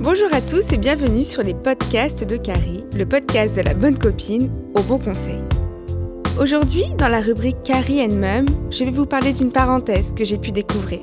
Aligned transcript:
Bonjour 0.00 0.28
à 0.34 0.42
tous 0.42 0.72
et 0.72 0.76
bienvenue 0.76 1.24
sur 1.24 1.42
les 1.42 1.54
podcasts 1.54 2.22
de 2.22 2.36
Carrie, 2.36 2.84
le 2.94 3.06
podcast 3.06 3.56
de 3.56 3.62
la 3.62 3.72
bonne 3.72 3.96
copine 3.96 4.50
au 4.74 4.82
bon 4.82 4.98
conseil. 4.98 5.40
Aujourd'hui, 6.38 6.84
dans 6.98 7.08
la 7.08 7.22
rubrique 7.22 7.62
Carrie 7.64 8.02
and 8.02 8.14
Mum, 8.14 8.44
je 8.70 8.84
vais 8.84 8.90
vous 8.90 9.06
parler 9.06 9.32
d'une 9.32 9.50
parenthèse 9.50 10.12
que 10.12 10.22
j'ai 10.22 10.36
pu 10.36 10.52
découvrir. 10.52 11.00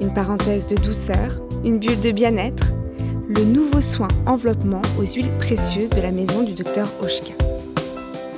Une 0.00 0.12
parenthèse 0.12 0.66
de 0.66 0.74
douceur, 0.74 1.40
une 1.64 1.78
bulle 1.78 2.00
de 2.00 2.10
bien-être, 2.10 2.72
le 3.28 3.44
nouveau 3.44 3.80
soin 3.80 4.08
enveloppement 4.26 4.82
aux 4.98 5.06
huiles 5.06 5.36
précieuses 5.38 5.90
de 5.90 6.00
la 6.00 6.10
maison 6.10 6.42
du 6.42 6.54
docteur 6.54 6.88
Oshka. 7.00 7.34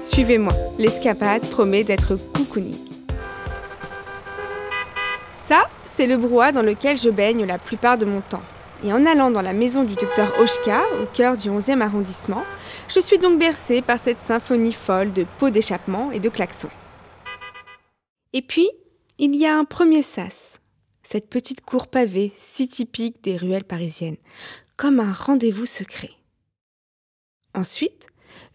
Suivez-moi, 0.03 0.53
l'escapade 0.79 1.43
promet 1.47 1.85
d'être 1.85 2.19
cocooning. 2.35 2.77
Ça, 5.33 5.69
c'est 5.87 6.07
le 6.07 6.19
brouhaha 6.19 6.53
dans 6.53 6.63
lequel 6.63 6.99
je 6.99 7.09
baigne 7.09 7.47
la 7.47 7.57
plupart 7.57 7.97
de 7.97 8.05
mon 8.05 8.21
temps. 8.21 8.43
Et 8.83 8.93
en 8.93 9.05
allant 9.05 9.31
dans 9.31 9.43
la 9.43 9.53
maison 9.53 9.85
du 9.85 9.95
docteur 9.95 10.33
Oshka, 10.41 10.83
au 11.03 11.07
cœur 11.07 11.37
du 11.37 11.51
11e 11.51 11.83
arrondissement, 11.83 12.45
je 12.89 12.99
suis 12.99 13.19
donc 13.19 13.39
bercée 13.39 13.83
par 13.83 13.99
cette 13.99 14.23
symphonie 14.23 14.73
folle 14.73 15.13
de 15.13 15.27
pots 15.39 15.51
d'échappement 15.51 16.11
et 16.13 16.21
de 16.21 16.31
klaxons. 16.31 16.71
Et 18.33 18.41
puis, 18.41 18.71
il 19.19 19.37
y 19.37 19.45
a 19.45 19.55
un 19.55 19.67
premier 19.67 20.03
sas, 20.03 20.61
cette 21.03 21.29
petite 21.29 21.61
cour 21.61 21.89
pavée 21.89 22.33
si 22.39 22.69
typique 22.69 23.23
des 23.23 23.37
ruelles 23.37 23.65
parisiennes, 23.65 24.17
comme 24.77 24.99
un 24.99 25.13
rendez-vous 25.13 25.67
secret. 25.67 26.13
Ensuite, 27.55 28.07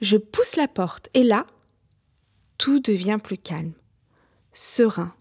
je 0.01 0.17
pousse 0.17 0.55
la 0.55 0.67
porte 0.67 1.09
et 1.13 1.23
là, 1.23 1.45
tout 2.57 2.79
devient 2.79 3.19
plus 3.23 3.37
calme, 3.37 3.73
serein. 4.53 5.13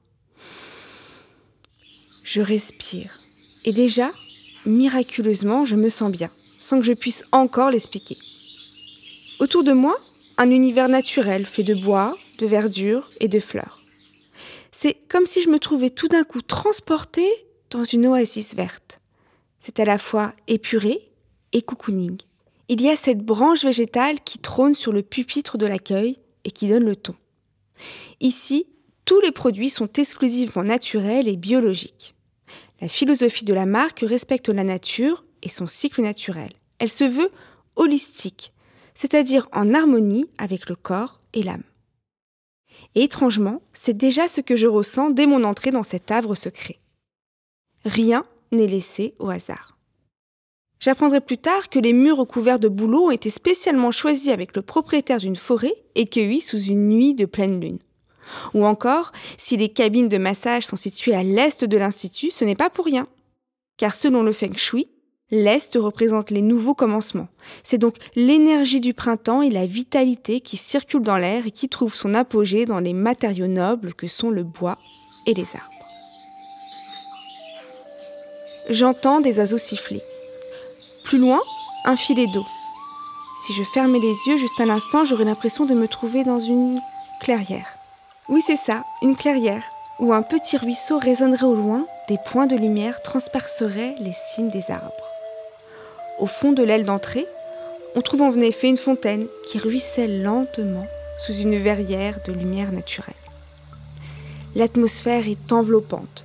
Je 2.23 2.41
respire 2.41 3.21
et 3.67 3.73
déjà, 3.73 4.11
miraculeusement, 4.67 5.65
je 5.65 5.77
me 5.77 5.89
sens 5.89 6.11
bien, 6.11 6.31
sans 6.59 6.79
que 6.79 6.85
je 6.85 6.93
puisse 6.93 7.25
encore 7.33 7.71
l'expliquer. 7.71 8.17
Autour 9.41 9.65
de 9.65 9.73
moi, 9.73 9.97
un 10.37 10.51
univers 10.51 10.89
naturel 10.89 11.47
fait 11.47 11.63
de 11.63 11.75
bois, 11.75 12.17
de 12.39 12.47
verdure 12.47 13.09
et 13.21 13.29
de 13.29 13.41
fleurs. 13.41 13.81
C'est 14.73 14.95
comme 15.09 15.27
si 15.27 15.43
je 15.43 15.51
me 15.51 15.59
trouvais 15.59 15.91
tout 15.91 16.09
d'un 16.09 16.25
coup 16.25 16.43
transportée 16.43 17.31
dans 17.71 17.85
une 17.85 18.07
oasis 18.07 18.55
verte. 18.55 19.01
C'est 19.61 19.81
à 19.81 19.85
la 19.85 19.99
fois 19.99 20.33
épuré 20.47 21.11
et 21.53 21.63
cocooning. 21.63 22.19
Il 22.69 22.81
y 22.81 22.89
a 22.89 22.97
cette 22.97 23.21
branche 23.21 23.65
végétale 23.65 24.21
qui 24.21 24.39
trône 24.39 24.75
sur 24.75 24.93
le 24.93 25.03
pupitre 25.03 25.59
de 25.59 25.67
l'accueil 25.67 26.19
et 26.45 26.51
qui 26.51 26.69
donne 26.69 26.85
le 26.85 26.97
ton. 26.97 27.15
Ici, 28.21 28.67
tous 29.05 29.21
les 29.21 29.33
produits 29.33 29.71
sont 29.71 29.89
exclusivement 29.93 30.65
naturels 30.65 31.29
et 31.29 31.37
biologiques. 31.37 32.14
La 32.85 32.91
philosophie 32.91 33.47
de 33.47 33.55
la 33.55 33.65
marque 33.65 34.05
respecte 34.07 34.51
la 34.51 34.63
nature 34.63 35.25
et 35.43 35.49
son 35.49 35.67
cycle 35.67 36.03
naturel. 36.03 36.51
Elle 36.79 36.91
se 36.91 37.05
veut 37.05 37.31
holistique, 37.77 38.53
c'est-à-dire 38.93 39.49
en 39.55 39.73
harmonie 39.73 40.27
avec 40.37 40.69
le 40.69 40.77
corps 40.77 41.23
et 41.33 41.43
l'âme. 41.43 41.63
Et 42.95 43.05
étrangement, 43.05 43.63
c'est 43.73 43.97
déjà 43.97 44.29
ce 44.29 44.43
que 44.43 44.55
je 44.55 44.67
ressens 44.67 45.09
dès 45.09 45.25
mon 45.25 45.45
entrée 45.45 45.71
dans 45.71 45.83
cet 45.83 46.11
havre 46.11 46.35
secret. 46.35 46.77
Rien 47.87 48.27
n'est 48.53 48.67
laissé 48.67 49.15
au 49.19 49.31
hasard. 49.31 49.79
J'apprendrai 50.79 51.23
plus 51.23 51.39
tard 51.39 51.71
que 51.71 51.79
les 51.79 51.95
murs 51.95 52.19
recouverts 52.19 52.59
de 52.59 52.69
bouleaux 52.69 53.07
ont 53.07 53.13
été 53.13 53.31
spécialement 53.31 53.93
choisis 53.93 54.29
avec 54.29 54.55
le 54.55 54.61
propriétaire 54.61 55.21
d'une 55.21 55.37
forêt 55.37 55.73
et 55.95 56.05
cueillis 56.05 56.43
sous 56.43 56.61
une 56.61 56.91
nuit 56.91 57.15
de 57.15 57.25
pleine 57.25 57.63
lune. 57.63 57.79
Ou 58.55 58.65
encore, 58.65 59.13
si 59.39 59.57
les 59.57 59.69
cabines 59.69 60.09
de 60.09 60.19
massage 60.19 60.67
sont 60.67 60.77
situées 60.77 61.15
à 61.15 61.23
l'est 61.23 61.65
de 61.65 61.77
l'Institut, 61.77 62.31
ce 62.31 62.45
n'est 62.45 62.55
pas 62.55 62.71
pour 62.71 62.85
rien. 62.85 63.07
Car 63.77 63.95
selon 63.95 64.23
le 64.23 64.33
Feng 64.33 64.57
Shui, 64.57 64.89
l'est 65.31 65.77
représente 65.77 66.31
les 66.31 66.43
nouveaux 66.43 66.75
commencements. 66.75 67.29
C'est 67.63 67.79
donc 67.79 67.97
l'énergie 68.15 68.81
du 68.81 68.95
printemps 68.95 69.43
et 69.43 69.51
la 69.51 69.67
vitalité 69.67 70.41
qui 70.41 70.57
circulent 70.57 71.03
dans 71.03 71.17
l'air 71.17 71.47
et 71.47 71.51
qui 71.51 71.69
trouvent 71.69 71.95
son 71.95 72.15
apogée 72.15 72.67
dans 72.67 72.81
les 72.81 72.93
matériaux 72.93 73.47
nobles 73.47 73.95
que 73.95 74.07
sont 74.07 74.31
le 74.31 74.45
bois 74.45 74.79
et 75.27 75.35
les 75.35 75.47
arbres. 75.55 75.71
J'entends 78.71 79.21
des 79.21 79.39
oiseaux 79.39 79.59
siffler. 79.59 80.01
Plus 81.05 81.19
loin, 81.19 81.41
un 81.85 81.97
filet 81.97 82.27
d'eau. 82.27 82.47
Si 83.45 83.53
je 83.53 83.63
fermais 83.63 83.99
les 83.99 84.15
yeux 84.27 84.39
juste 84.39 84.61
un 84.61 84.71
instant, 84.71 85.05
j'aurais 85.05 85.27
l'impression 85.27 85.67
de 85.67 85.75
me 85.75 85.87
trouver 85.87 86.25
dans 86.25 86.41
une 86.41 86.81
clairière. 87.21 87.74
Oui, 88.31 88.41
c'est 88.41 88.57
ça, 88.57 88.85
une 89.03 89.17
clairière, 89.17 89.63
où 89.99 90.15
un 90.15 90.23
petit 90.23 90.57
ruisseau 90.57 90.99
résonnerait 90.99 91.45
au 91.45 91.55
loin, 91.55 91.87
des 92.09 92.17
points 92.25 92.47
de 92.47 92.57
lumière 92.57 93.03
transperceraient 93.03 93.97
les 94.01 94.15
cimes 94.15 94.49
des 94.49 94.71
arbres. 94.71 95.11
Au 96.19 96.25
fond 96.25 96.53
de 96.53 96.63
l'aile 96.63 96.87
d'entrée, 96.87 97.27
on 97.95 98.01
trouve 98.01 98.23
en 98.23 98.41
effet 98.41 98.71
une 98.71 98.79
fontaine 98.79 99.27
qui 99.47 99.59
ruisselle 99.59 100.23
lentement 100.23 100.87
sous 101.19 101.35
une 101.35 101.59
verrière 101.59 102.19
de 102.27 102.33
lumière 102.33 102.73
naturelle. 102.73 103.15
L'atmosphère 104.55 105.29
est 105.29 105.53
enveloppante 105.53 106.25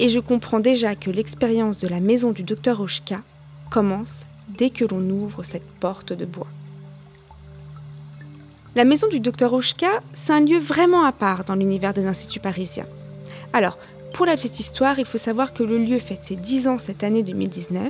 et 0.00 0.08
je 0.08 0.18
comprends 0.18 0.60
déjà 0.60 0.96
que 0.96 1.10
l'expérience 1.10 1.78
de 1.78 1.86
la 1.86 2.00
maison 2.00 2.32
du 2.32 2.42
docteur 2.42 2.80
Oshka 2.80 3.20
commence 3.70 4.26
dès 4.48 4.70
que 4.70 4.84
l'on 4.84 5.08
ouvre 5.08 5.44
cette 5.44 5.70
porte 5.78 6.12
de 6.12 6.24
bois. 6.24 6.48
La 8.76 8.84
maison 8.84 9.08
du 9.08 9.18
docteur 9.18 9.54
Oshka, 9.54 10.02
c'est 10.12 10.32
un 10.32 10.40
lieu 10.40 10.58
vraiment 10.58 11.02
à 11.02 11.12
part 11.12 11.44
dans 11.44 11.54
l'univers 11.54 11.94
des 11.94 12.06
instituts 12.06 12.38
parisiens. 12.38 12.86
Alors, 13.54 13.78
pour 14.12 14.26
la 14.26 14.36
petite 14.36 14.60
histoire, 14.60 14.98
il 14.98 15.06
faut 15.06 15.18
savoir 15.18 15.54
que 15.54 15.62
le 15.62 15.78
lieu 15.78 15.98
fête 15.98 16.22
ses 16.22 16.36
10 16.36 16.68
ans 16.68 16.78
cette 16.78 17.02
année 17.02 17.22
2019 17.22 17.88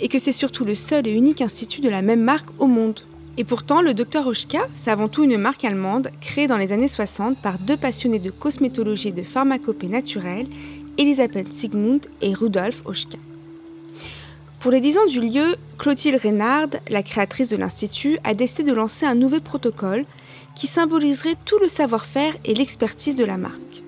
et 0.00 0.08
que 0.08 0.18
c'est 0.18 0.32
surtout 0.32 0.64
le 0.64 0.74
seul 0.74 1.06
et 1.06 1.12
unique 1.12 1.40
institut 1.40 1.80
de 1.80 1.88
la 1.88 2.02
même 2.02 2.22
marque 2.22 2.50
au 2.58 2.66
monde. 2.66 3.00
Et 3.38 3.44
pourtant, 3.44 3.80
le 3.80 3.94
Dr 3.94 4.26
Oshka, 4.26 4.68
c'est 4.74 4.90
avant 4.90 5.08
tout 5.08 5.24
une 5.24 5.38
marque 5.38 5.64
allemande 5.64 6.10
créée 6.20 6.46
dans 6.46 6.58
les 6.58 6.72
années 6.72 6.88
60 6.88 7.38
par 7.38 7.58
deux 7.58 7.78
passionnés 7.78 8.18
de 8.18 8.30
cosmétologie 8.30 9.08
et 9.08 9.12
de 9.12 9.22
pharmacopée 9.22 9.88
naturelle, 9.88 10.46
Elisabeth 10.98 11.52
Sigmund 11.52 12.06
et 12.20 12.34
Rudolf 12.34 12.82
Oshka. 12.84 13.18
Pour 14.60 14.70
les 14.70 14.80
10 14.80 14.98
ans 14.98 15.06
du 15.06 15.20
lieu, 15.20 15.56
Clotilde 15.78 16.20
Reynard, 16.20 16.68
la 16.88 17.02
créatrice 17.02 17.50
de 17.50 17.56
l'Institut, 17.56 18.18
a 18.24 18.34
décidé 18.34 18.64
de 18.64 18.72
lancer 18.72 19.04
un 19.06 19.14
nouveau 19.14 19.40
protocole 19.40 20.04
qui 20.54 20.66
symboliserait 20.66 21.36
tout 21.44 21.58
le 21.60 21.68
savoir-faire 21.68 22.34
et 22.44 22.54
l'expertise 22.54 23.16
de 23.16 23.24
la 23.24 23.36
marque. 23.36 23.84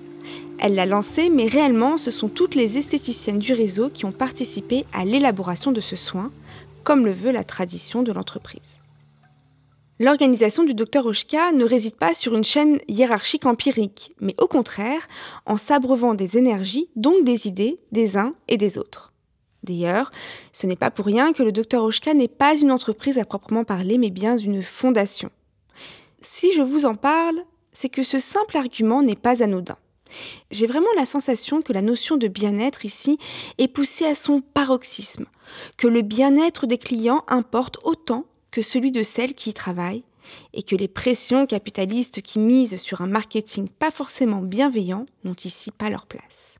Elle 0.59 0.75
l'a 0.75 0.85
lancé, 0.85 1.29
mais 1.29 1.47
réellement, 1.47 1.97
ce 1.97 2.11
sont 2.11 2.29
toutes 2.29 2.55
les 2.55 2.77
esthéticiennes 2.77 3.39
du 3.39 3.53
réseau 3.53 3.89
qui 3.89 4.05
ont 4.05 4.11
participé 4.11 4.85
à 4.93 5.05
l'élaboration 5.05 5.71
de 5.71 5.81
ce 5.81 5.95
soin, 5.95 6.31
comme 6.83 7.05
le 7.05 7.13
veut 7.13 7.31
la 7.31 7.43
tradition 7.43 8.03
de 8.03 8.11
l'entreprise. 8.11 8.79
L'organisation 9.99 10.63
du 10.63 10.73
Dr 10.73 11.05
Oshka 11.05 11.51
ne 11.51 11.65
réside 11.65 11.95
pas 11.95 12.13
sur 12.13 12.35
une 12.35 12.43
chaîne 12.43 12.77
hiérarchique 12.87 13.45
empirique, 13.45 14.13
mais 14.21 14.35
au 14.39 14.47
contraire 14.47 15.07
en 15.45 15.57
s'abreuvant 15.57 16.13
des 16.13 16.37
énergies, 16.37 16.89
donc 16.95 17.25
des 17.25 17.47
idées, 17.47 17.77
des 17.91 18.17
uns 18.17 18.33
et 18.47 18.55
des 18.55 18.77
autres. 18.77 19.11
D'ailleurs, 19.63 20.11
ce 20.53 20.67
n'est 20.67 20.75
pas 20.75 20.91
pour 20.91 21.05
rien 21.05 21.33
que 21.33 21.43
le 21.43 21.51
Dr 21.51 21.83
Oshka 21.83 22.13
n'est 22.13 22.27
pas 22.27 22.57
une 22.57 22.71
entreprise 22.71 23.17
à 23.17 23.25
proprement 23.25 23.63
parler, 23.63 23.97
mais 23.97 24.09
bien 24.09 24.37
une 24.37 24.63
fondation. 24.63 25.29
Si 26.21 26.53
je 26.53 26.61
vous 26.61 26.85
en 26.85 26.95
parle, 26.95 27.43
c'est 27.71 27.89
que 27.89 28.03
ce 28.03 28.19
simple 28.19 28.57
argument 28.57 29.01
n'est 29.01 29.15
pas 29.15 29.43
anodin. 29.43 29.77
J'ai 30.51 30.65
vraiment 30.65 30.89
la 30.95 31.05
sensation 31.05 31.61
que 31.61 31.73
la 31.73 31.81
notion 31.81 32.17
de 32.17 32.27
bien-être 32.27 32.85
ici 32.85 33.17
est 33.57 33.67
poussée 33.67 34.05
à 34.05 34.15
son 34.15 34.41
paroxysme, 34.41 35.25
que 35.77 35.87
le 35.87 36.01
bien-être 36.01 36.65
des 36.65 36.77
clients 36.77 37.23
importe 37.27 37.77
autant 37.83 38.25
que 38.51 38.61
celui 38.61 38.91
de 38.91 39.03
celles 39.03 39.35
qui 39.35 39.51
y 39.51 39.53
travaillent, 39.53 40.03
et 40.53 40.63
que 40.63 40.75
les 40.75 40.87
pressions 40.87 41.45
capitalistes 41.45 42.21
qui 42.21 42.39
misent 42.39 42.77
sur 42.77 43.01
un 43.01 43.07
marketing 43.07 43.67
pas 43.67 43.91
forcément 43.91 44.41
bienveillant 44.41 45.05
n'ont 45.23 45.35
ici 45.43 45.71
pas 45.71 45.89
leur 45.89 46.05
place. 46.05 46.59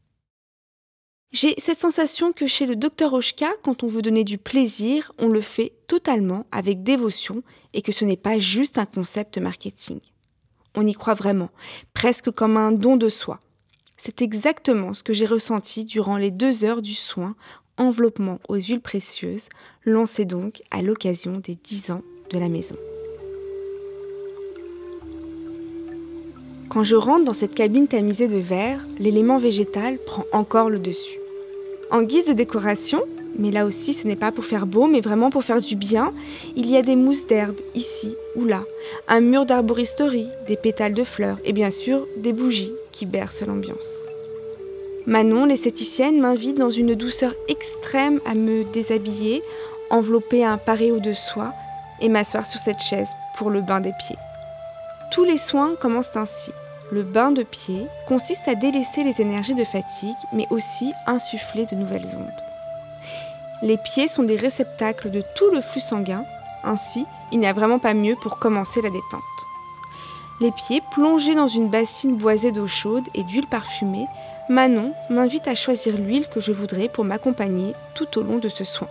J'ai 1.32 1.54
cette 1.60 1.80
sensation 1.80 2.34
que 2.34 2.48
chez 2.48 2.66
le 2.66 2.76
docteur 2.76 3.14
Oshka, 3.14 3.52
quand 3.64 3.84
on 3.84 3.88
veut 3.88 4.02
donner 4.02 4.24
du 4.24 4.40
plaisir, 4.40 5.12
on 5.20 5.28
le 5.28 5.42
fait 5.42 5.74
totalement 5.86 6.48
avec 6.52 6.82
dévotion 6.82 7.44
et 7.74 7.84
que 7.84 7.92
ce 7.92 8.04
n'est 8.04 8.18
pas 8.18 8.40
juste 8.40 8.80
un 8.80 8.88
concept 8.88 9.38
marketing. 9.38 10.00
On 10.74 10.88
y 10.88 10.94
croit 10.94 11.14
vraiment, 11.14 11.50
presque 11.94 12.32
comme 12.32 12.58
un 12.58 12.72
don 12.72 12.98
de 12.98 13.10
soi. 13.10 13.40
C'est 13.96 14.24
exactement 14.24 14.96
ce 14.96 15.04
que 15.04 15.14
j'ai 15.14 15.26
ressenti 15.28 15.86
durant 15.86 16.18
les 16.18 16.32
deux 16.32 16.66
heures 16.66 16.82
du 16.82 16.96
soin 16.96 17.36
enveloppement 17.78 18.40
aux 18.50 18.56
huiles 18.56 18.82
précieuses, 18.82 19.50
lancé 19.86 20.26
donc 20.26 20.64
à 20.72 20.82
l'occasion 20.82 21.34
des 21.34 21.56
dix 21.56 21.92
ans 21.92 22.02
de 22.32 22.40
la 22.40 22.50
maison. 22.50 22.76
Quand 26.70 26.84
je 26.84 26.96
rentre 26.96 27.26
dans 27.26 27.34
cette 27.34 27.56
cabine 27.56 27.88
tamisée 27.88 28.28
de 28.28 28.38
verre, 28.38 28.86
l'élément 29.00 29.38
végétal 29.38 29.98
prend 30.06 30.26
encore 30.34 30.70
le 30.70 30.80
dessus. 30.80 31.19
En 31.92 32.04
guise 32.04 32.28
de 32.28 32.34
décoration, 32.34 33.04
mais 33.38 33.52
là 33.52 33.66
aussi 33.66 33.94
ce 33.94 34.08
n'est 34.08 34.16
pas 34.16 34.32
pour 34.32 34.46
faire 34.46 34.68
beau, 34.68 34.88
mais 34.88 35.02
vraiment 35.02 35.30
pour 35.30 35.44
faire 35.44 35.62
du 35.62 35.76
bien, 35.76 36.14
il 36.56 36.70
y 36.70 36.78
a 36.78 36.82
des 36.82 36.96
mousses 36.96 37.26
d'herbe 37.26 37.60
ici 37.76 38.16
ou 38.36 38.46
là, 38.46 38.64
un 39.08 39.22
mur 39.22 39.46
d'arboristerie, 39.46 40.30
des 40.48 40.58
pétales 40.58 40.94
de 40.94 41.04
fleurs 41.04 41.38
et 41.46 41.54
bien 41.54 41.72
sûr 41.72 42.06
des 42.18 42.34
bougies 42.34 42.74
qui 42.92 43.06
bercent 43.06 43.46
l'ambiance. 43.46 44.06
Manon, 45.06 45.46
l'esthéticienne, 45.46 46.20
m'invite 46.20 46.58
dans 46.58 46.70
une 46.70 46.94
douceur 46.94 47.34
extrême 47.48 48.20
à 48.26 48.36
me 48.36 48.64
déshabiller 48.66 49.42
envelopper 49.90 50.44
un 50.46 50.58
paréo 50.58 51.00
de 51.00 51.14
soie 51.14 51.54
et 52.02 52.10
m'asseoir 52.10 52.46
sur 52.46 52.60
cette 52.60 52.80
chaise 52.80 53.10
pour 53.38 53.50
le 53.50 53.62
bain 53.62 53.80
des 53.80 53.94
pieds. 53.94 54.18
Tous 55.12 55.24
les 55.24 55.38
soins 55.38 55.76
commencent 55.76 56.16
ainsi. 56.16 56.52
Le 56.92 57.04
bain 57.04 57.32
de 57.32 57.44
pied 57.44 57.86
consiste 58.08 58.48
à 58.48 58.56
délaisser 58.56 59.04
les 59.04 59.22
énergies 59.22 59.54
de 59.54 59.64
fatigue, 59.64 60.18
mais 60.34 60.48
aussi 60.50 60.92
insuffler 61.06 61.68
de 61.68 61.76
nouvelles 61.76 62.16
ondes. 62.16 62.44
Les 63.62 63.78
pieds 63.78 64.08
sont 64.08 64.24
des 64.24 64.36
réceptacles 64.36 65.12
de 65.12 65.22
tout 65.36 65.52
le 65.52 65.62
flux 65.62 65.82
sanguin, 65.82 66.24
ainsi 66.64 67.06
il 67.32 67.40
n'y 67.40 67.48
a 67.48 67.54
vraiment 67.54 67.78
pas 67.78 67.94
mieux 67.94 68.16
pour 68.16 68.40
commencer 68.40 68.82
la 68.82 68.90
détente. 68.90 69.22
Les 70.42 70.52
pieds 70.52 70.82
plongés 70.92 71.36
dans 71.36 71.48
une 71.48 71.70
bassine 71.70 72.16
boisée 72.16 72.52
d'eau 72.52 72.68
chaude 72.68 73.04
et 73.14 73.24
d'huile 73.24 73.48
parfumée, 73.48 74.08
Manon 74.50 74.94
m'invite 75.12 75.48
à 75.48 75.54
choisir 75.54 75.96
l'huile 75.96 76.28
que 76.28 76.40
je 76.40 76.52
voudrais 76.52 76.90
pour 76.90 77.04
m'accompagner 77.04 77.74
tout 77.94 78.18
au 78.18 78.24
long 78.24 78.38
de 78.38 78.50
ce 78.50 78.64
soin. 78.64 78.88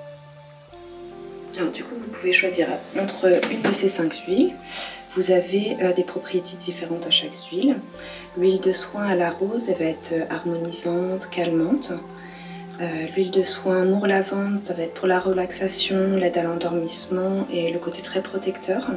du 1.74 1.82
coup, 1.82 1.96
vous 1.96 2.06
pouvez 2.12 2.32
choisir 2.32 2.68
entre 2.96 3.40
une 3.50 3.62
de 3.62 3.72
ces 3.72 3.88
cinq 3.88 4.22
huiles. 4.28 4.52
Vous 5.18 5.32
avez 5.32 5.76
euh, 5.82 5.92
des 5.92 6.04
propriétés 6.04 6.56
différentes 6.56 7.04
à 7.04 7.10
chaque 7.10 7.34
huile. 7.50 7.80
L'huile 8.36 8.60
de 8.60 8.72
soin 8.72 9.04
à 9.04 9.16
la 9.16 9.30
rose, 9.30 9.68
elle 9.68 9.76
va 9.76 9.86
être 9.86 10.12
euh, 10.12 10.24
harmonisante, 10.30 11.28
calmante. 11.28 11.90
Euh, 12.80 13.06
l'huile 13.16 13.32
de 13.32 13.42
soin 13.42 13.84
Mour 13.84 14.06
lavande, 14.06 14.60
ça 14.60 14.74
va 14.74 14.84
être 14.84 14.94
pour 14.94 15.08
la 15.08 15.18
relaxation, 15.18 16.14
l'aide 16.14 16.38
à 16.38 16.44
l'endormissement 16.44 17.48
et 17.52 17.72
le 17.72 17.80
côté 17.80 18.00
très 18.00 18.22
protecteur. 18.22 18.92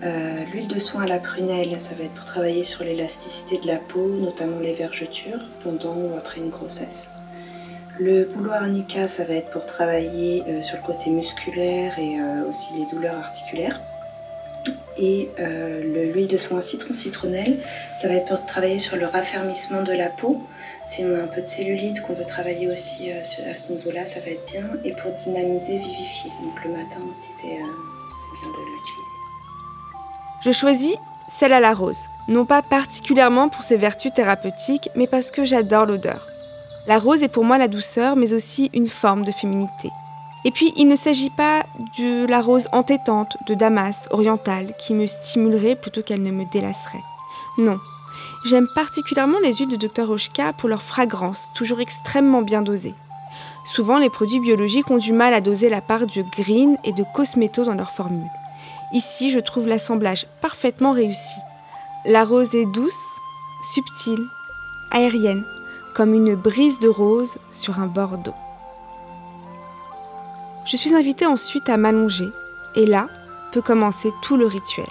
l'huile 0.00 0.68
de 0.68 0.78
soin 0.78 1.02
à 1.02 1.06
la 1.06 1.18
prunelle, 1.18 1.76
ça 1.80 1.94
va 1.94 2.04
être 2.04 2.14
pour 2.14 2.24
travailler 2.24 2.62
sur 2.62 2.82
l'élasticité 2.82 3.58
de 3.58 3.66
la 3.66 3.76
peau, 3.76 4.08
notamment 4.08 4.60
les 4.60 4.72
vergetures, 4.72 5.44
pendant 5.62 5.96
ou 5.96 6.16
après 6.16 6.40
une 6.40 6.48
grossesse. 6.48 7.10
Le 7.98 8.24
bouleau 8.24 8.52
arnica, 8.52 9.06
ça 9.06 9.24
va 9.24 9.34
être 9.34 9.50
pour 9.50 9.66
travailler 9.66 10.62
sur 10.62 10.78
le 10.78 10.86
côté 10.86 11.10
musculaire 11.10 11.98
et 11.98 12.16
aussi 12.48 12.68
les 12.74 12.86
douleurs 12.90 13.18
articulaires. 13.18 13.78
Et 14.98 15.28
euh, 15.38 16.12
l'huile 16.12 16.26
de 16.26 16.38
soin 16.38 16.60
citron 16.60 16.94
citronnelle, 16.94 17.58
ça 18.00 18.08
va 18.08 18.14
être 18.14 18.26
pour 18.26 18.46
travailler 18.46 18.78
sur 18.78 18.96
le 18.96 19.06
raffermissement 19.06 19.82
de 19.82 19.92
la 19.92 20.08
peau. 20.08 20.42
Si 20.84 21.04
on 21.04 21.14
a 21.14 21.22
un 21.22 21.26
peu 21.26 21.42
de 21.42 21.46
cellulite 21.46 22.00
qu'on 22.02 22.14
veut 22.14 22.24
travailler 22.24 22.70
aussi 22.70 23.10
euh, 23.10 23.20
à 23.50 23.56
ce 23.56 23.72
niveau-là, 23.72 24.06
ça 24.06 24.20
va 24.20 24.30
être 24.30 24.46
bien. 24.46 24.64
Et 24.84 24.92
pour 24.92 25.10
dynamiser, 25.12 25.76
vivifier. 25.78 26.30
Donc 26.42 26.64
le 26.64 26.70
matin 26.70 27.00
aussi, 27.10 27.28
c'est 27.30 27.46
euh, 27.46 27.72
bien 28.40 28.50
de 28.50 28.64
l'utiliser. 28.72 29.16
Je 30.44 30.52
choisis 30.52 30.94
celle 31.28 31.52
à 31.52 31.60
la 31.60 31.74
rose, 31.74 32.06
non 32.28 32.46
pas 32.46 32.62
particulièrement 32.62 33.48
pour 33.48 33.64
ses 33.64 33.76
vertus 33.76 34.12
thérapeutiques, 34.12 34.88
mais 34.94 35.06
parce 35.06 35.30
que 35.30 35.44
j'adore 35.44 35.86
l'odeur. 35.86 36.26
La 36.86 37.00
rose 37.00 37.24
est 37.24 37.28
pour 37.28 37.44
moi 37.44 37.58
la 37.58 37.66
douceur, 37.66 38.14
mais 38.14 38.32
aussi 38.32 38.70
une 38.72 38.86
forme 38.86 39.24
de 39.24 39.32
féminité. 39.32 39.90
Et 40.46 40.52
puis, 40.52 40.72
il 40.76 40.86
ne 40.86 40.94
s'agit 40.94 41.30
pas 41.30 41.64
de 41.98 42.24
la 42.24 42.40
rose 42.40 42.68
entêtante 42.70 43.36
de 43.48 43.54
Damas 43.54 44.06
orientale 44.12 44.74
qui 44.78 44.94
me 44.94 45.08
stimulerait 45.08 45.74
plutôt 45.74 46.02
qu'elle 46.02 46.22
ne 46.22 46.30
me 46.30 46.44
délasserait. 46.44 47.02
Non. 47.58 47.78
J'aime 48.44 48.68
particulièrement 48.76 49.40
les 49.42 49.54
huiles 49.54 49.76
de 49.76 49.88
Dr 49.88 50.08
Oshka 50.08 50.52
pour 50.52 50.68
leur 50.68 50.84
fragrance, 50.84 51.50
toujours 51.56 51.80
extrêmement 51.80 52.42
bien 52.42 52.62
dosée. 52.62 52.94
Souvent, 53.64 53.98
les 53.98 54.08
produits 54.08 54.38
biologiques 54.38 54.88
ont 54.88 54.98
du 54.98 55.12
mal 55.12 55.34
à 55.34 55.40
doser 55.40 55.68
la 55.68 55.80
part 55.80 56.06
de 56.06 56.22
green 56.38 56.78
et 56.84 56.92
de 56.92 57.04
cosméto 57.12 57.64
dans 57.64 57.74
leur 57.74 57.90
formule. 57.90 58.30
Ici, 58.92 59.32
je 59.32 59.40
trouve 59.40 59.66
l'assemblage 59.66 60.28
parfaitement 60.40 60.92
réussi. 60.92 61.40
La 62.04 62.24
rose 62.24 62.54
est 62.54 62.66
douce, 62.66 63.18
subtile, 63.74 64.24
aérienne, 64.92 65.44
comme 65.96 66.14
une 66.14 66.36
brise 66.36 66.78
de 66.78 66.88
rose 66.88 67.36
sur 67.50 67.80
un 67.80 67.88
bord 67.88 68.16
d'eau. 68.18 68.34
Je 70.66 70.76
suis 70.76 70.94
invitée 70.94 71.26
ensuite 71.26 71.68
à 71.68 71.76
m'allonger, 71.76 72.28
et 72.74 72.86
là 72.86 73.08
peut 73.52 73.62
commencer 73.62 74.10
tout 74.22 74.36
le 74.36 74.46
rituel. 74.46 74.88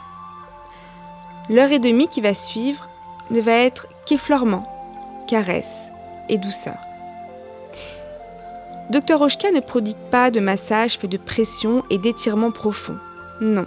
L'heure 1.50 1.72
et 1.72 1.80
demie 1.80 2.08
qui 2.08 2.22
va 2.22 2.34
suivre 2.34 2.88
ne 3.30 3.42
va 3.42 3.52
être 3.52 3.88
qu'effleurement, 4.06 4.66
caresse 5.28 5.92
et 6.30 6.38
douceur. 6.38 6.78
Docteur 8.90 9.22
Oshka 9.22 9.52
ne 9.52 9.60
prodigue 9.60 9.98
pas 10.12 10.32
de 10.32 10.40
massage 10.40 10.98
fait 10.98 11.10
de 11.10 11.18
pression 11.18 11.84
et 11.90 11.98
d'étirement 11.98 12.52
profond. 12.52 12.98
Non. 13.42 13.66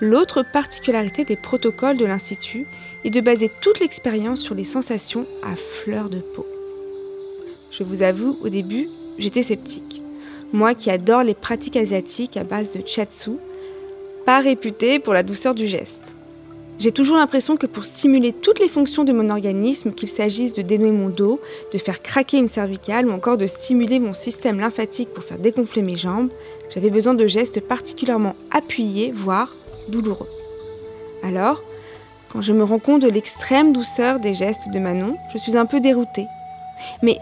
L'autre 0.00 0.44
particularité 0.52 1.24
des 1.24 1.36
protocoles 1.36 1.96
de 1.96 2.04
l'Institut 2.04 2.66
est 3.04 3.10
de 3.10 3.20
baser 3.20 3.50
toute 3.60 3.80
l'expérience 3.80 4.40
sur 4.40 4.54
les 4.54 4.64
sensations 4.64 5.26
à 5.42 5.56
fleur 5.56 6.10
de 6.10 6.18
peau. 6.18 6.46
Je 7.72 7.82
vous 7.82 8.02
avoue, 8.02 8.38
au 8.42 8.48
début, 8.48 8.88
j'étais 9.18 9.42
sceptique 9.42 10.03
moi 10.52 10.74
qui 10.74 10.90
adore 10.90 11.22
les 11.22 11.34
pratiques 11.34 11.76
asiatiques 11.76 12.36
à 12.36 12.44
base 12.44 12.72
de 12.72 12.86
chatsu, 12.86 13.32
pas 14.24 14.40
réputée 14.40 14.98
pour 14.98 15.14
la 15.14 15.22
douceur 15.22 15.54
du 15.54 15.66
geste. 15.66 16.14
J'ai 16.78 16.90
toujours 16.90 17.16
l'impression 17.16 17.56
que 17.56 17.66
pour 17.66 17.84
stimuler 17.84 18.32
toutes 18.32 18.58
les 18.58 18.68
fonctions 18.68 19.04
de 19.04 19.12
mon 19.12 19.30
organisme, 19.30 19.92
qu'il 19.92 20.08
s'agisse 20.08 20.54
de 20.54 20.62
dénouer 20.62 20.90
mon 20.90 21.08
dos, 21.08 21.40
de 21.72 21.78
faire 21.78 22.02
craquer 22.02 22.38
une 22.38 22.48
cervicale 22.48 23.06
ou 23.06 23.12
encore 23.12 23.36
de 23.36 23.46
stimuler 23.46 24.00
mon 24.00 24.12
système 24.12 24.58
lymphatique 24.58 25.10
pour 25.14 25.22
faire 25.22 25.38
dégonfler 25.38 25.82
mes 25.82 25.94
jambes, 25.94 26.30
j'avais 26.70 26.90
besoin 26.90 27.14
de 27.14 27.26
gestes 27.28 27.60
particulièrement 27.60 28.34
appuyés, 28.50 29.12
voire 29.12 29.54
douloureux. 29.88 30.28
Alors, 31.22 31.62
quand 32.28 32.42
je 32.42 32.52
me 32.52 32.64
rends 32.64 32.80
compte 32.80 33.02
de 33.02 33.08
l'extrême 33.08 33.72
douceur 33.72 34.18
des 34.18 34.34
gestes 34.34 34.68
de 34.72 34.78
Manon, 34.80 35.16
je 35.32 35.38
suis 35.38 35.56
un 35.56 35.66
peu 35.66 35.78
déroutée. 35.78 36.26
Mais 37.02 37.16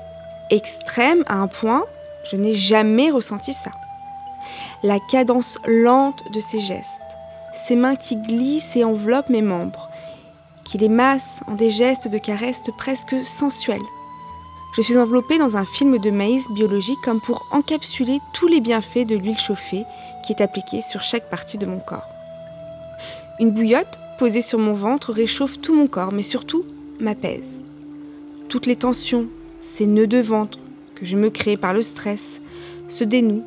extrême 0.50 1.24
à 1.26 1.36
un 1.36 1.48
point 1.48 1.84
je 2.24 2.36
n'ai 2.36 2.54
jamais 2.54 3.10
ressenti 3.10 3.52
ça. 3.52 3.70
La 4.82 4.98
cadence 4.98 5.58
lente 5.66 6.30
de 6.32 6.40
ses 6.40 6.60
gestes, 6.60 7.00
ses 7.52 7.76
mains 7.76 7.96
qui 7.96 8.16
glissent 8.16 8.76
et 8.76 8.84
enveloppent 8.84 9.30
mes 9.30 9.42
membres, 9.42 9.88
qui 10.64 10.78
les 10.78 10.88
massent 10.88 11.40
en 11.46 11.54
des 11.54 11.70
gestes 11.70 12.08
de 12.08 12.18
caresse 12.18 12.64
presque 12.78 13.14
sensuels. 13.26 13.80
Je 14.74 14.80
suis 14.80 14.96
enveloppée 14.96 15.36
dans 15.36 15.58
un 15.58 15.66
film 15.66 15.98
de 15.98 16.10
maïs 16.10 16.50
biologique 16.50 16.98
comme 17.04 17.20
pour 17.20 17.46
encapsuler 17.50 18.20
tous 18.32 18.48
les 18.48 18.60
bienfaits 18.60 19.06
de 19.06 19.16
l'huile 19.16 19.38
chauffée 19.38 19.84
qui 20.24 20.32
est 20.32 20.40
appliquée 20.40 20.80
sur 20.80 21.02
chaque 21.02 21.28
partie 21.28 21.58
de 21.58 21.66
mon 21.66 21.78
corps. 21.78 22.08
Une 23.38 23.50
bouillotte 23.50 23.98
posée 24.18 24.40
sur 24.40 24.58
mon 24.58 24.72
ventre 24.72 25.12
réchauffe 25.12 25.60
tout 25.60 25.74
mon 25.74 25.88
corps, 25.88 26.12
mais 26.12 26.22
surtout 26.22 26.64
m'apaise. 27.00 27.64
Toutes 28.48 28.66
les 28.66 28.76
tensions, 28.76 29.26
ces 29.60 29.86
nœuds 29.86 30.06
de 30.06 30.18
ventre, 30.20 30.58
je 31.02 31.16
me 31.16 31.30
crée 31.30 31.56
par 31.56 31.74
le 31.74 31.82
stress 31.82 32.40
se 32.88 33.04
dénoue. 33.04 33.44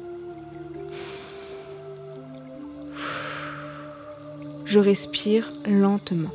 Je 4.65 4.79
respire 4.79 5.49
lentement. 5.65 6.29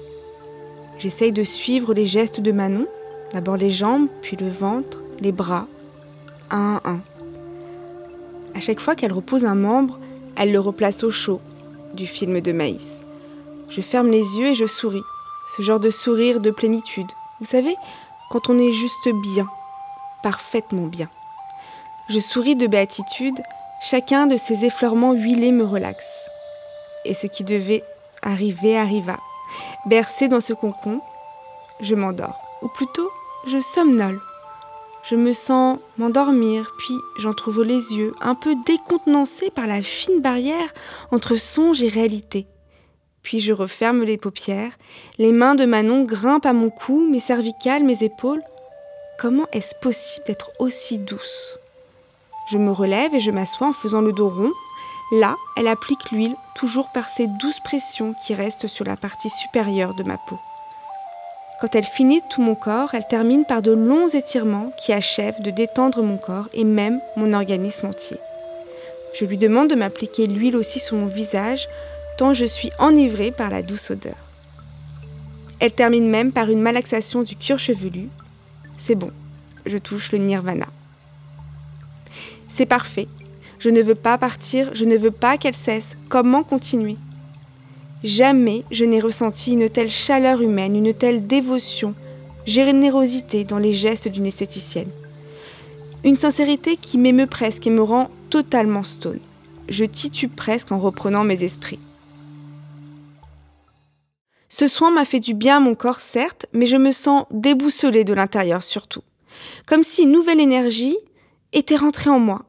J'essaye 0.98 1.32
de 1.32 1.44
suivre 1.44 1.94
les 1.94 2.06
gestes 2.06 2.40
de 2.40 2.52
Manon, 2.52 2.86
d'abord 3.32 3.56
les 3.56 3.70
jambes, 3.70 4.08
puis 4.22 4.36
le 4.36 4.48
ventre, 4.48 5.02
les 5.20 5.32
bras, 5.32 5.66
un 6.50 6.80
à 6.84 6.90
un. 6.90 7.00
À 8.54 8.60
chaque 8.60 8.80
fois 8.80 8.94
qu'elle 8.94 9.12
repose 9.12 9.44
un 9.44 9.54
membre, 9.54 9.98
elle 10.36 10.52
le 10.52 10.60
replace 10.60 11.04
au 11.04 11.10
chaud 11.10 11.40
du 11.94 12.06
film 12.06 12.40
de 12.40 12.52
maïs. 12.52 13.02
Je 13.68 13.80
ferme 13.80 14.10
les 14.10 14.38
yeux 14.38 14.48
et 14.48 14.54
je 14.54 14.66
souris, 14.66 15.02
ce 15.56 15.62
genre 15.62 15.80
de 15.80 15.90
sourire 15.90 16.40
de 16.40 16.50
plénitude. 16.50 17.06
Vous 17.40 17.46
savez, 17.46 17.74
quand 18.30 18.48
on 18.48 18.58
est 18.58 18.72
juste 18.72 19.08
bien, 19.34 19.46
parfaitement 20.22 20.86
bien. 20.86 21.08
Je 22.08 22.20
souris 22.20 22.56
de 22.56 22.66
béatitude, 22.66 23.40
chacun 23.80 24.26
de 24.26 24.36
ces 24.36 24.64
effleurements 24.64 25.12
huilés 25.12 25.52
me 25.52 25.64
relaxe. 25.64 26.28
Et 27.04 27.14
ce 27.14 27.26
qui 27.26 27.44
devait 27.44 27.84
arriver 28.22 28.76
arriva. 28.76 29.18
Bercé 29.86 30.28
dans 30.28 30.40
ce 30.40 30.52
concon, 30.52 31.00
je 31.80 31.94
m'endors, 31.94 32.40
ou 32.62 32.68
plutôt, 32.68 33.08
je 33.46 33.60
somnole. 33.60 34.20
Je 35.02 35.14
me 35.14 35.32
sens 35.32 35.78
m'endormir, 35.96 36.70
puis 36.78 36.94
j'en 37.18 37.32
trouve 37.32 37.62
les 37.62 37.94
yeux, 37.94 38.14
un 38.20 38.34
peu 38.34 38.54
décontenancés 38.66 39.50
par 39.50 39.66
la 39.66 39.82
fine 39.82 40.20
barrière 40.20 40.72
entre 41.10 41.36
songe 41.36 41.82
et 41.82 41.88
réalité. 41.88 42.46
Puis 43.22 43.40
je 43.40 43.52
referme 43.52 44.02
les 44.02 44.18
paupières, 44.18 44.72
les 45.18 45.32
mains 45.32 45.54
de 45.54 45.64
Manon 45.64 46.04
grimpent 46.04 46.46
à 46.46 46.52
mon 46.52 46.70
cou, 46.70 47.06
mes 47.10 47.20
cervicales, 47.20 47.84
mes 47.84 48.02
épaules. 48.02 48.42
Comment 49.20 49.46
est-ce 49.52 49.74
possible 49.74 50.24
d'être 50.24 50.50
aussi 50.58 50.96
douce? 50.96 51.58
Je 52.50 52.56
me 52.56 52.72
relève 52.72 53.14
et 53.14 53.20
je 53.20 53.30
m'assois 53.30 53.66
en 53.66 53.74
faisant 53.74 54.00
le 54.00 54.14
dos 54.14 54.30
rond. 54.30 54.50
Là, 55.12 55.36
elle 55.58 55.68
applique 55.68 56.10
l'huile, 56.10 56.34
toujours 56.54 56.90
par 56.90 57.10
ces 57.10 57.26
douces 57.26 57.60
pressions 57.60 58.14
qui 58.24 58.32
restent 58.32 58.66
sur 58.66 58.86
la 58.86 58.96
partie 58.96 59.28
supérieure 59.28 59.92
de 59.92 60.04
ma 60.04 60.16
peau. 60.16 60.38
Quand 61.60 61.74
elle 61.74 61.84
finit 61.84 62.22
tout 62.30 62.40
mon 62.40 62.54
corps, 62.54 62.94
elle 62.94 63.06
termine 63.06 63.44
par 63.44 63.60
de 63.60 63.72
longs 63.72 64.08
étirements 64.08 64.72
qui 64.78 64.94
achèvent 64.94 65.42
de 65.42 65.50
détendre 65.50 66.02
mon 66.02 66.16
corps 66.16 66.48
et 66.54 66.64
même 66.64 66.98
mon 67.16 67.34
organisme 67.34 67.88
entier. 67.88 68.16
Je 69.12 69.26
lui 69.26 69.36
demande 69.36 69.68
de 69.68 69.74
m'appliquer 69.74 70.28
l'huile 70.28 70.56
aussi 70.56 70.80
sur 70.80 70.96
mon 70.96 71.08
visage, 71.08 71.68
tant 72.16 72.32
je 72.32 72.46
suis 72.46 72.70
enivrée 72.78 73.32
par 73.32 73.50
la 73.50 73.60
douce 73.60 73.90
odeur. 73.90 74.16
Elle 75.58 75.72
termine 75.72 76.08
même 76.08 76.32
par 76.32 76.48
une 76.48 76.62
malaxation 76.62 77.20
du 77.20 77.36
cuir 77.36 77.58
chevelu 77.58 78.08
c'est 78.80 78.94
bon, 78.94 79.10
je 79.66 79.76
touche 79.76 80.10
le 80.10 80.16
nirvana. 80.16 80.64
C'est 82.48 82.64
parfait. 82.64 83.08
Je 83.58 83.68
ne 83.68 83.82
veux 83.82 83.94
pas 83.94 84.16
partir, 84.16 84.70
je 84.72 84.86
ne 84.86 84.96
veux 84.96 85.10
pas 85.10 85.36
qu'elle 85.36 85.54
cesse. 85.54 85.98
Comment 86.08 86.42
continuer? 86.42 86.96
Jamais 88.02 88.64
je 88.70 88.86
n'ai 88.86 88.98
ressenti 88.98 89.52
une 89.52 89.68
telle 89.68 89.90
chaleur 89.90 90.40
humaine, 90.40 90.76
une 90.76 90.94
telle 90.94 91.26
dévotion, 91.26 91.94
générosité 92.46 93.44
dans 93.44 93.58
les 93.58 93.74
gestes 93.74 94.08
d'une 94.08 94.24
esthéticienne. 94.24 94.88
Une 96.02 96.16
sincérité 96.16 96.78
qui 96.78 96.96
m'émeut 96.96 97.26
presque 97.26 97.66
et 97.66 97.70
me 97.70 97.82
rend 97.82 98.08
totalement 98.30 98.82
stone. 98.82 99.20
Je 99.68 99.84
titube 99.84 100.32
presque 100.34 100.72
en 100.72 100.78
reprenant 100.78 101.24
mes 101.24 101.44
esprits. 101.44 101.80
Ce 104.52 104.66
soin 104.66 104.90
m'a 104.90 105.04
fait 105.04 105.20
du 105.20 105.32
bien 105.32 105.58
à 105.58 105.60
mon 105.60 105.76
corps, 105.76 106.00
certes, 106.00 106.44
mais 106.52 106.66
je 106.66 106.76
me 106.76 106.90
sens 106.90 107.24
déboussolée 107.30 108.02
de 108.02 108.12
l'intérieur 108.12 108.64
surtout. 108.64 109.02
Comme 109.64 109.84
si 109.84 110.02
une 110.02 110.10
nouvelle 110.10 110.40
énergie 110.40 110.98
était 111.52 111.76
rentrée 111.76 112.10
en 112.10 112.18
moi. 112.18 112.44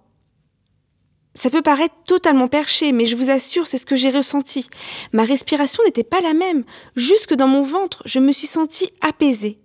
Ça 1.35 1.51
peut 1.51 1.61
paraître 1.61 1.95
totalement 2.05 2.47
perché, 2.47 2.91
mais 2.91 3.05
je 3.05 3.15
vous 3.15 3.29
assure, 3.29 3.67
c'est 3.67 3.77
ce 3.77 3.85
que 3.85 3.95
j'ai 3.95 4.09
ressenti. 4.09 4.67
Ma 5.13 5.23
respiration 5.23 5.83
n'était 5.85 6.03
pas 6.03 6.21
la 6.21 6.33
même. 6.33 6.65
Jusque 6.95 7.35
dans 7.35 7.47
mon 7.47 7.61
ventre, 7.61 8.01
je 8.05 8.19
me 8.19 8.31
suis 8.31 8.47
sentie 8.47 8.91
apaisée. 9.01 9.59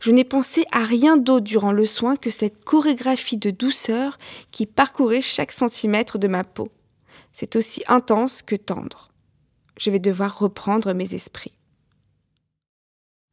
Je 0.00 0.10
n'ai 0.10 0.24
pensé 0.24 0.64
à 0.72 0.82
rien 0.84 1.18
d'autre 1.18 1.44
durant 1.44 1.70
le 1.70 1.84
soin 1.84 2.16
que 2.16 2.30
cette 2.30 2.64
chorégraphie 2.64 3.36
de 3.36 3.50
douceur 3.50 4.18
qui 4.50 4.64
parcourait 4.64 5.20
chaque 5.20 5.52
centimètre 5.52 6.18
de 6.18 6.28
ma 6.28 6.44
peau. 6.44 6.70
C'est 7.30 7.56
aussi 7.56 7.84
intense 7.88 8.40
que 8.40 8.56
tendre 8.56 9.11
je 9.78 9.90
vais 9.90 9.98
devoir 9.98 10.38
reprendre 10.38 10.92
mes 10.92 11.14
esprits. 11.14 11.52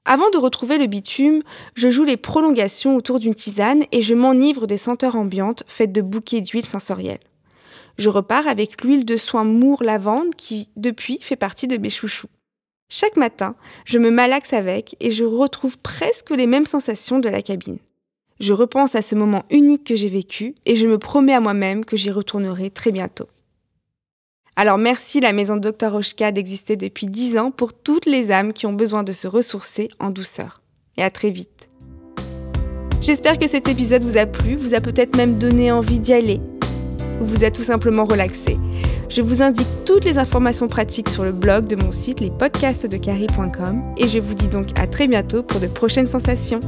Avant 0.05 0.29
de 0.31 0.37
retrouver 0.37 0.77
le 0.77 0.87
bitume, 0.87 1.43
je 1.75 1.89
joue 1.89 2.03
les 2.03 2.17
prolongations 2.17 2.95
autour 2.95 3.19
d'une 3.19 3.35
tisane 3.35 3.83
et 3.91 4.01
je 4.01 4.15
m'enivre 4.15 4.65
des 4.65 4.77
senteurs 4.77 5.15
ambiantes 5.15 5.63
faites 5.67 5.91
de 5.91 6.01
bouquets 6.01 6.41
d'huile 6.41 6.65
sensorielle. 6.65 7.19
Je 7.97 8.09
repars 8.09 8.47
avec 8.47 8.81
l'huile 8.81 9.05
de 9.05 9.17
soin 9.17 9.43
Mour 9.43 9.83
lavande 9.83 10.33
qui, 10.35 10.69
depuis, 10.77 11.19
fait 11.21 11.35
partie 11.35 11.67
de 11.67 11.77
mes 11.77 11.89
chouchous. 11.89 12.29
Chaque 12.89 13.17
matin, 13.17 13.55
je 13.85 13.99
me 13.99 14.09
malaxe 14.09 14.53
avec 14.53 14.95
et 14.99 15.11
je 15.11 15.25
retrouve 15.25 15.77
presque 15.77 16.31
les 16.31 16.47
mêmes 16.47 16.65
sensations 16.65 17.19
de 17.19 17.29
la 17.29 17.43
cabine. 17.43 17.77
Je 18.39 18.53
repense 18.53 18.95
à 18.95 19.01
ce 19.01 19.15
moment 19.15 19.43
unique 19.51 19.83
que 19.83 19.95
j'ai 19.95 20.09
vécu 20.09 20.55
et 20.65 20.75
je 20.75 20.87
me 20.87 20.97
promets 20.97 21.33
à 21.33 21.41
moi-même 21.41 21.85
que 21.85 21.97
j'y 21.97 22.09
retournerai 22.09 22.71
très 22.71 22.91
bientôt. 22.91 23.27
Alors 24.61 24.77
merci 24.77 25.21
la 25.21 25.31
maison 25.31 25.55
Dr 25.55 25.95
Oshka 25.95 26.33
d'exister 26.33 26.75
depuis 26.75 27.07
10 27.07 27.37
ans 27.37 27.49
pour 27.49 27.71
toutes 27.71 28.05
les 28.05 28.29
âmes 28.29 28.51
qui 28.51 28.65
ont 28.65 28.73
besoin 28.73 29.03
de 29.03 29.13
se 29.13 29.25
ressourcer 29.25 29.87
en 30.01 30.09
douceur. 30.09 30.61
Et 30.97 31.01
à 31.01 31.09
très 31.09 31.29
vite. 31.29 31.69
J'espère 32.99 33.37
que 33.37 33.47
cet 33.47 33.69
épisode 33.69 34.03
vous 34.03 34.17
a 34.17 34.25
plu, 34.25 34.57
vous 34.57 34.73
a 34.73 34.81
peut-être 34.81 35.15
même 35.15 35.37
donné 35.37 35.71
envie 35.71 35.99
d'y 35.99 36.11
aller, 36.11 36.41
ou 37.21 37.25
vous 37.25 37.45
a 37.45 37.51
tout 37.51 37.63
simplement 37.63 38.03
relaxé. 38.03 38.57
Je 39.07 39.21
vous 39.21 39.41
indique 39.41 39.85
toutes 39.85 40.03
les 40.03 40.17
informations 40.17 40.67
pratiques 40.67 41.07
sur 41.07 41.23
le 41.23 41.31
blog 41.31 41.65
de 41.65 41.77
mon 41.77 41.93
site, 41.93 42.19
lespodcastsdecari.com, 42.19 43.81
et 43.95 44.09
je 44.09 44.19
vous 44.19 44.33
dis 44.33 44.49
donc 44.49 44.77
à 44.77 44.87
très 44.87 45.07
bientôt 45.07 45.41
pour 45.41 45.61
de 45.61 45.67
prochaines 45.67 46.07
sensations. 46.07 46.59